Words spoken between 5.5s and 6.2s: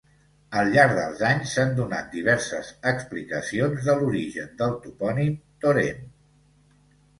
Torèn.